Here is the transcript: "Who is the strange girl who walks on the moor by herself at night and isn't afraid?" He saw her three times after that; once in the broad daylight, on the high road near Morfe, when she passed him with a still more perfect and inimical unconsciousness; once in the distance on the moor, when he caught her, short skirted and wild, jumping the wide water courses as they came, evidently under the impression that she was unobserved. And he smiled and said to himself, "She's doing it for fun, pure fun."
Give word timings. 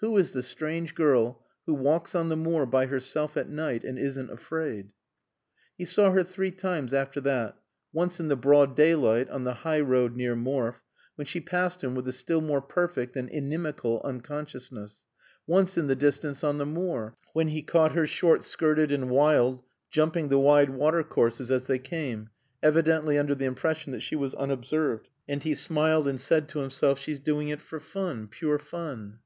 "Who 0.00 0.18
is 0.18 0.32
the 0.32 0.42
strange 0.42 0.94
girl 0.94 1.42
who 1.64 1.72
walks 1.72 2.14
on 2.14 2.28
the 2.28 2.36
moor 2.36 2.66
by 2.66 2.84
herself 2.84 3.34
at 3.38 3.48
night 3.48 3.82
and 3.82 3.98
isn't 3.98 4.30
afraid?" 4.30 4.90
He 5.78 5.86
saw 5.86 6.10
her 6.10 6.22
three 6.22 6.50
times 6.50 6.92
after 6.92 7.18
that; 7.22 7.56
once 7.90 8.20
in 8.20 8.28
the 8.28 8.36
broad 8.36 8.76
daylight, 8.76 9.30
on 9.30 9.44
the 9.44 9.54
high 9.64 9.80
road 9.80 10.16
near 10.16 10.36
Morfe, 10.36 10.82
when 11.14 11.24
she 11.24 11.40
passed 11.40 11.82
him 11.82 11.94
with 11.94 12.06
a 12.06 12.12
still 12.12 12.42
more 12.42 12.60
perfect 12.60 13.16
and 13.16 13.30
inimical 13.30 14.02
unconsciousness; 14.04 15.02
once 15.46 15.78
in 15.78 15.86
the 15.86 15.96
distance 15.96 16.44
on 16.44 16.58
the 16.58 16.66
moor, 16.66 17.16
when 17.32 17.48
he 17.48 17.62
caught 17.62 17.92
her, 17.92 18.06
short 18.06 18.44
skirted 18.44 18.92
and 18.92 19.08
wild, 19.08 19.62
jumping 19.90 20.28
the 20.28 20.38
wide 20.38 20.68
water 20.68 21.02
courses 21.02 21.50
as 21.50 21.64
they 21.64 21.78
came, 21.78 22.28
evidently 22.62 23.16
under 23.16 23.34
the 23.34 23.46
impression 23.46 23.92
that 23.92 24.02
she 24.02 24.14
was 24.14 24.34
unobserved. 24.34 25.08
And 25.26 25.42
he 25.42 25.54
smiled 25.54 26.06
and 26.06 26.20
said 26.20 26.50
to 26.50 26.58
himself, 26.58 26.98
"She's 26.98 27.18
doing 27.18 27.48
it 27.48 27.62
for 27.62 27.80
fun, 27.80 28.28
pure 28.28 28.58
fun." 28.58 29.18